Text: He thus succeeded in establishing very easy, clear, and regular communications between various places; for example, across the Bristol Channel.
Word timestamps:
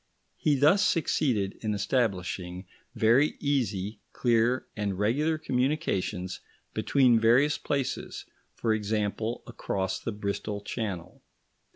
He 0.39 0.55
thus 0.55 0.83
succeeded 0.83 1.59
in 1.61 1.75
establishing 1.75 2.65
very 2.95 3.35
easy, 3.39 3.99
clear, 4.13 4.65
and 4.75 4.97
regular 4.97 5.37
communications 5.37 6.39
between 6.73 7.19
various 7.19 7.59
places; 7.59 8.25
for 8.55 8.73
example, 8.73 9.43
across 9.45 9.99
the 9.99 10.11
Bristol 10.11 10.61
Channel. 10.61 11.21